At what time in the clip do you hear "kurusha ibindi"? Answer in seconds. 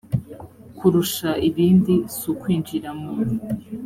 0.77-1.95